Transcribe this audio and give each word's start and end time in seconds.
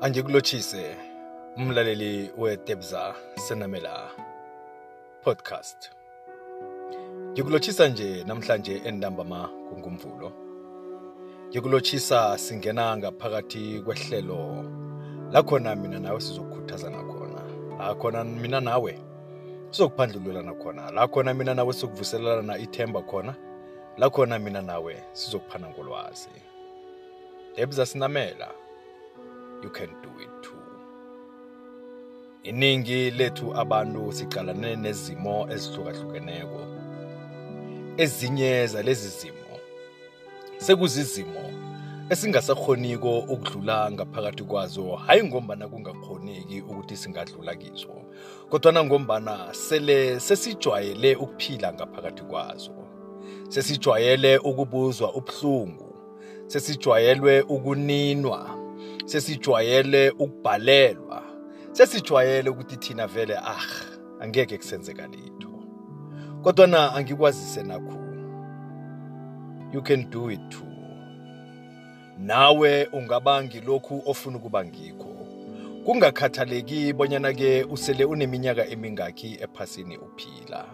Angikulotshise 0.00 0.96
umlaleli 1.56 2.30
weTebza 2.36 3.14
Senamela 3.34 4.10
podcast. 5.24 5.90
Ngikulotshisa 7.32 7.88
nje 7.88 8.24
namhlanje 8.24 8.82
endambama 8.84 9.48
kungumvulo. 9.48 10.32
Ngikulotshisa 11.48 12.38
singena 12.38 12.96
ngaphakathi 12.96 13.82
kwehlelo 13.84 14.64
lakhona 15.32 15.76
mina 15.76 15.98
nawe 15.98 16.20
sizokukhuthazana 16.20 17.02
khona. 17.02 17.42
La 17.78 17.94
khona 17.94 18.24
mina 18.24 18.60
nawe 18.60 18.98
sizokuphandlululana 19.70 20.54
khona. 20.54 20.90
La 20.90 21.08
khona 21.08 21.34
mina 21.34 21.54
nawe 21.54 21.72
sizokuvuselelana 21.72 22.58
ithemba 22.58 23.02
khona. 23.02 23.34
lakhona 23.96 24.38
mina 24.38 24.62
nawe 24.62 25.02
sizokuphana 25.12 25.68
ngolwazi. 25.68 26.28
Tebza 27.54 27.86
Senamela 27.86 28.48
you 29.62 29.70
can 29.70 29.88
do 30.02 30.10
it 30.20 30.42
too. 30.42 30.52
Iningi 32.44 33.10
lethu 33.10 33.54
abantu 33.56 34.12
siqalane 34.12 34.76
nezimo 34.76 35.48
ezihlukahlukeneko. 35.50 36.60
Ezinye 37.96 38.66
zalezi 38.66 39.08
zimo 39.08 39.38
sekuzizimo 40.58 41.40
esingasakhoniko 42.10 43.18
ukudlula 43.18 43.90
ngaphakathi 43.90 44.44
kwazo 44.44 44.96
hayi 44.96 45.24
ngombana 45.24 45.68
kungakhoneki 45.68 46.60
ukuthi 46.60 46.96
singadlula 46.96 47.54
kizo 47.54 47.88
kodwana 48.50 48.84
ngombana 48.84 49.54
sele 49.54 50.20
sesijwayele 50.20 51.16
ukuphila 51.16 51.72
ngaphakathi 51.72 52.22
kwazo 52.22 52.70
sesijwayele 53.48 54.38
ukubuzwa 54.38 55.14
ubuhlungu 55.14 55.94
sesijwayelwe 56.46 57.40
ukuninwa 57.40 58.57
sesijwayele 59.08 60.10
ukubhalelwa. 60.10 61.22
Sesijwayele 61.72 62.50
ukuthi 62.50 62.76
thina 62.76 63.06
vele 63.06 63.36
ah 63.36 63.66
angeke 64.20 64.58
kusenzeka 64.58 65.06
litho. 65.06 65.48
Kodwana 66.42 66.94
angikwazise 66.94 67.62
nakho 67.62 67.98
you 69.72 69.82
can 69.82 70.10
do 70.10 70.30
it 70.30 70.40
too. 70.50 70.64
Nawe 72.18 72.84
ungaba 72.84 73.44
ngilokhu 73.44 74.02
ofuna 74.06 74.36
ukuba 74.36 74.64
ngikho. 74.64 75.14
Kungakhathaleki 75.84 76.92
bonyana 76.92 77.32
ke 77.32 77.64
usele 77.64 78.04
uneminyaka 78.04 78.66
emingaki 78.66 79.38
ephasini 79.40 79.96
uphila. 79.96 80.66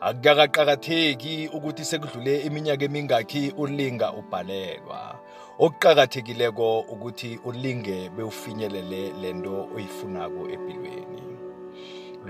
Akukaqakatheki 0.00 1.50
ukuthi 1.52 1.84
sekudlule 1.84 2.40
iminyaka 2.40 2.84
emingaki 2.84 3.52
ulinga 3.56 4.12
ubhalelwa. 4.12 5.18
Okuqakathekileko 5.58 6.80
ukuthi 6.80 7.40
ulinge 7.44 8.10
bewufinyelele 8.16 9.12
lento 9.22 9.68
oyifunako 9.74 10.42
empilweni 10.54 11.22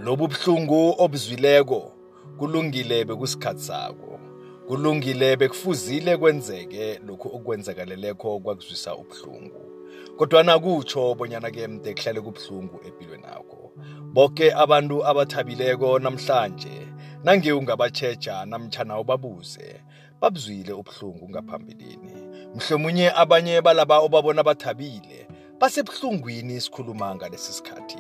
lobu 0.04 0.28
buhlungu 0.28 0.94
obuzwileko 0.98 1.92
kulungile 2.38 3.04
bekusikhathi 3.04 3.62
sakho 3.68 4.20
kulungile 4.66 5.36
bekufuzile 5.36 6.16
kwenzeke 6.16 7.00
lokhu 7.06 7.28
okwenzakaleleko 7.36 8.40
kwakuzwisa 8.40 8.96
ubuhlungu. 8.96 9.62
Kodwana 10.16 10.58
kutsho 10.58 11.14
bonyana 11.14 11.50
ke 11.50 11.68
mde 11.68 11.94
kuhlale 11.94 12.20
kubuhlungu 12.20 12.80
empilweni 12.86 13.24
yakho 13.24 13.72
boke 14.12 14.52
abantu 14.52 15.06
abathabileko 15.06 15.98
namhlanje 15.98 16.88
nange 17.24 17.52
ungabatsheja 17.52 18.44
namtjhana 18.46 19.00
ubabuze 19.00 19.80
babuzwile 20.20 20.72
ubuhlungu 20.72 21.28
ngaphambilini. 21.30 22.25
Mhlomnye 22.56 23.12
abanye 23.12 23.60
balaba 23.60 23.98
obabona 23.98 24.42
bathabile 24.42 25.28
basebuhlungwini 25.60 26.60
sikhuluma 26.60 27.14
ngalesi 27.14 27.52
sikhathi. 27.52 27.98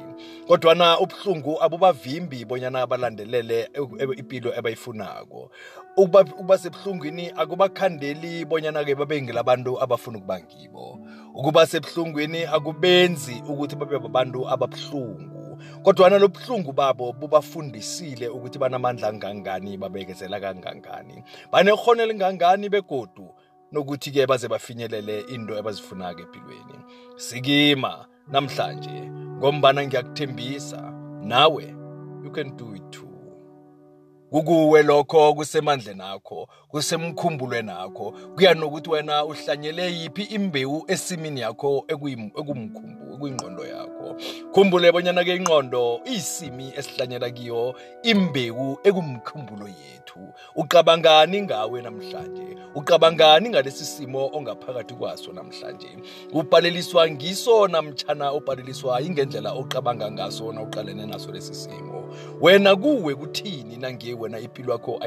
Kodwana 0.48 0.98
ubuhlungu 1.00 1.62
abubavimbi 1.62 2.44
bonyana 2.44 2.86
balandelele 2.86 3.68
impilo 4.16 4.54
ebayifunako. 4.58 5.50
Ukuba 5.96 6.20
ukuba 6.20 6.58
sebuhlungwini 6.58 7.32
akubakhandeli 7.36 8.44
bonyana-ke 8.44 8.94
babe 8.94 9.22
ngelabantu 9.22 9.80
abafuna 9.80 10.18
ukuba 10.18 10.40
ngibo. 10.40 11.00
Ukuba 11.34 11.66
sebuhlungwini 11.66 12.44
akubenzi 12.44 13.42
ukuthi 13.48 13.76
babe 13.76 13.98
babantu 13.98 14.48
ababuhlungu. 14.48 15.58
Kodwana 15.82 16.18
lobuhlungu 16.18 16.72
babo 16.72 17.12
bubafundisile 17.12 18.28
ukuthi 18.28 18.58
banamandla 18.58 19.08
angangani 19.08 19.76
babekezela 19.76 20.40
kangangani. 20.40 21.24
Banekhono 21.52 22.02
elingangani 22.02 22.68
begodu 22.68 23.34
nokuthi-ke 23.76 24.26
baze 24.26 24.48
bafinyelele 24.48 25.20
into 25.20 25.58
ebazifunako 25.58 26.20
empilweni. 26.20 26.78
Sikima 27.16 28.06
namhlanje 28.28 29.10
ngombana 29.38 29.86
ngiyakuthembisa. 29.86 30.92
Nawe 31.22 31.64
you 32.24 32.30
can 32.30 32.56
do 32.56 32.74
it 32.74 32.90
too. 32.90 33.06
Kukuwe 34.30 34.82
lokho 34.82 35.34
kusemandleni 35.34 36.02
akho 36.02 36.48
kusemkhumbulweni 36.68 37.70
akho 37.70 38.14
kuya 38.34 38.54
nokuthi 38.54 38.90
wena 38.90 39.24
uhlanyele 39.24 39.92
yiphi 39.92 40.22
imbewu 40.22 40.84
esimini 40.88 41.40
yakho 41.40 41.84
ekumkhumbu 41.88 43.14
ekuyingqondo 43.14 43.66
yakho. 43.66 44.16
Khumbule 44.52 44.92
bonyana-ke 44.92 45.36
ingqondo 45.36 46.00
iyisimi 46.04 46.72
esihlanyela 46.76 47.30
kiyo 47.30 47.74
imbewu 48.02 48.78
ekumkhumbulo 48.84 49.68
yethu. 49.68 50.05
Ucabangani 50.54 51.42
ngawe 51.42 51.82
namhlanje. 51.82 52.56
Ucabangani 52.74 53.48
ngalesi 53.48 53.84
simo 53.84 54.30
ongaphakathi 54.32 54.94
kwaso 54.94 55.32
namhlanje. 55.32 55.88
Ubhaleliswa 56.32 57.10
ngiso 57.10 57.68
namtshana 57.68 58.32
ubhaleliswa 58.32 59.02
ingendlela 59.02 59.52
ocabanga 59.52 60.10
ngaso 60.10 60.52
na 60.52 60.62
uqalene 60.62 61.06
naso 61.06 61.32
lesi 61.32 61.54
simo. 61.54 62.08
Wena 62.40 62.76
kuwe 62.76 63.14
kuthini 63.14 63.76
nange 63.76 64.14
wena 64.14 64.38
impilo 64.38 64.72
yakho 64.72 65.00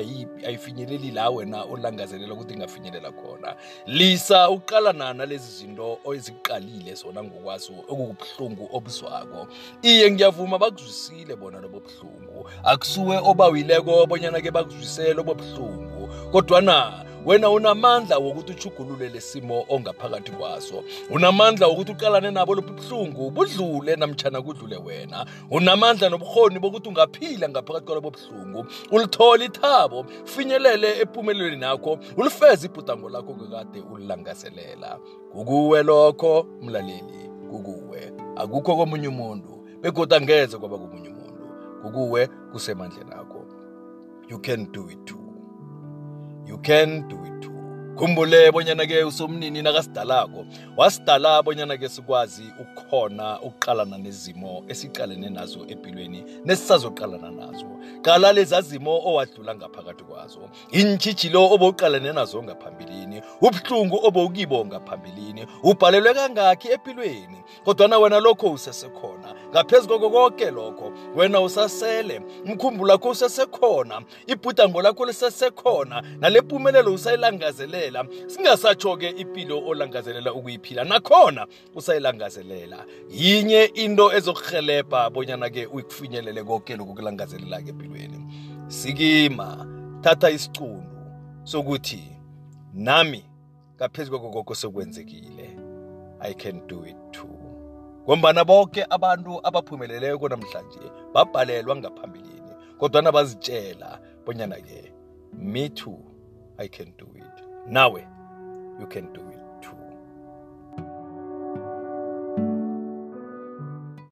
ayifinyeleli 0.45 1.11
la 1.11 1.29
wena 1.29 1.63
olangazelela 1.63 2.33
ukuthi 2.33 2.53
ingafinyelela 2.53 3.11
khona? 3.11 3.55
Lisa 3.85 4.49
uqalana 4.49 5.13
nalezi 5.13 5.51
zinto 5.57 5.99
ezikuqalile 6.15 6.93
zona 6.95 7.23
ngokwazo 7.23 7.73
okubuhlungu 7.87 8.69
obuzwako. 8.73 9.47
Iye 9.81 10.11
ngiyavuma 10.11 10.57
bakuzwisile 10.57 11.35
bona 11.35 11.59
lobo 11.61 11.79
buhlungu 11.79 12.49
akusuwe 12.63 13.17
obawileko 13.17 14.03
obonyana-ke 14.03 14.51
bakuzwisele 14.51 14.98
lobo 15.13 15.33
buhlungu 15.33 16.09
kodwana 16.31 17.05
wena 17.25 17.49
unamandla 17.49 18.17
wokuthi 18.17 18.51
uchugulule 18.51 19.09
lesimo 19.09 19.65
ongaphakathi 19.69 20.31
kwaso. 20.31 20.83
Unamandla 21.09 21.67
wokuthi 21.67 21.91
uqalane 21.91 22.31
nabo 22.31 22.55
lobu 22.55 22.73
buhlungu 22.73 23.31
budlule 23.31 23.95
namtshana 23.95 24.41
kudlule 24.41 24.77
wena. 24.77 25.25
Unamandla 25.51 26.09
nobukhoni 26.09 26.59
bokuthi 26.59 26.89
ungaphila 26.89 27.49
ngaphakathi 27.49 27.85
kwalobo 27.85 28.11
buhlungu 28.11 28.65
ulithole 28.91 29.45
ithabo 29.45 30.05
finyelele 30.25 31.01
empumelelweni 31.01 31.63
yakho 31.63 31.99
ulifeze 32.17 32.67
ibhudango 32.67 33.09
lakho 33.09 33.33
kekade 33.33 33.81
ulilangazelela. 33.91 34.99
Kukuwe 35.31 35.83
lokho 35.83 36.47
mlaleli 36.61 37.29
kukuwe. 37.51 38.13
Akukho 38.35 38.75
komunye 38.75 39.07
umuntu 39.07 39.65
begodwa 39.81 40.17
angeze 40.17 40.57
kwaba 40.57 40.77
komunye 40.77 41.09
umuntu. 41.09 41.45
Kukuwe 41.81 42.27
kusemandleni 42.51 43.11
akho. 43.11 43.45
You 44.29 44.39
can 44.39 44.71
do 44.71 44.87
it 44.87 45.05
too. 45.05 45.19
You 46.45 46.59
can 46.59 47.07
do 47.07 47.23
it 47.25 47.41
too. 47.41 47.49
Khumbule 47.95 48.51
bonyana-ke 48.51 49.03
usomnini 49.03 49.61
nakasidalako. 49.61 50.45
Wasidala 50.77 51.43
bonyana-ke 51.43 51.89
sikwazi 51.89 52.43
ukukhona 52.61 53.41
ukuqalana 53.41 53.97
nezimo 53.97 54.63
esiqalene 54.67 55.29
nazo 55.29 55.65
empilweni 55.67 56.23
nesisazoqalana 56.45 57.31
nazo. 57.31 57.65
Qala 58.01 58.33
lezazimo 58.33 59.01
owadlula 59.05 59.55
ngaphakathi 59.55 60.03
kwazo. 60.03 60.49
Intshijilo 60.71 61.51
obowuqalane 61.51 62.13
nazo 62.13 62.43
ngaphambilini 62.43 63.21
ubuhlungu 63.41 63.99
obowukibo 64.03 64.65
ngaphambilini 64.65 65.47
ubhalelwe 65.63 66.13
kangakhi 66.13 66.71
empilweni 66.71 67.43
kodwana 67.65 67.99
wena 67.99 68.19
lokho 68.19 68.51
usesekhona 68.51 69.18
ngaphezu 69.51 69.87
koko 69.87 70.09
konke 70.09 70.51
lokho 70.51 70.93
wena 71.15 71.41
usasele 71.41 72.21
umkhumbulo 72.45 72.91
wakho 72.91 73.09
usesekhona 73.09 74.01
ibhudango 74.27 74.81
lakho 74.81 75.05
lisesekhona 75.05 76.03
nale 76.19 76.41
mpumelelo 76.41 76.93
usayilangazelela 76.93 78.05
singasatsho-ke 78.27 79.09
impilo 79.09 79.67
olangazelela 79.67 80.33
ukuyiphila 80.33 80.83
nakhona 80.83 81.47
usayilangazelela. 81.75 82.85
Yinye 83.09 83.63
into 83.63 84.13
ezokuhelebha 84.13 85.09
bonyana-ke 85.09 85.65
uyikufinyelele 85.65 86.43
konke 86.43 86.75
lokhu 86.75 86.95
kulangazelela-ke 86.95 87.69
empilweni. 87.69 88.19
Sikima 88.67 89.67
thatha 90.01 90.29
isicundu 90.29 90.97
sokuthi 91.43 92.03
nami 92.73 93.25
ngaphezu 93.75 94.09
kwako 94.09 94.29
koko 94.29 94.55
sekwenzekile 94.55 95.57
i 96.19 96.33
can 96.33 96.67
do 96.67 96.85
it 96.85 96.97
too. 97.11 97.48
Ngombana 98.03 98.45
bonke 98.45 98.85
abantu 98.89 99.39
abaphumeleleko 99.47 100.29
namhlanje 100.29 100.79
babhalelwa 101.13 101.75
ngaphambilini 101.75 102.53
kodwana 102.79 103.11
bazitshela 103.11 103.99
bonyana-ke 104.25 104.91
me 105.33 105.69
too 105.69 105.99
i 106.57 106.67
can 106.67 106.93
do 106.97 107.07
it. 107.15 107.35
Nawe 107.67 108.03
you 108.79 108.87
can 108.87 109.13
do 109.13 109.21
it 109.31 109.48